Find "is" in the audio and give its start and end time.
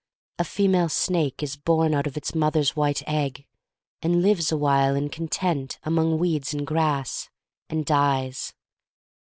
1.43-1.57